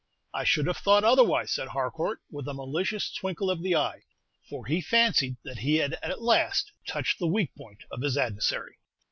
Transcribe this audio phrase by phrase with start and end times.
[0.33, 4.01] "I should have thought otherwise," said Harcourt, with a malicious twinkle of the eye;
[4.49, 8.79] for he fancied that he had at last touched the weak point of his adversary.